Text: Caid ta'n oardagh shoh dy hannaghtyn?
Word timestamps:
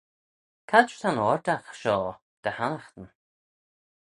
Caid 0.69 0.89
ta'n 1.01 1.21
oardagh 1.25 1.69
shoh 1.81 2.09
dy 2.43 2.51
hannaghtyn? 2.57 3.07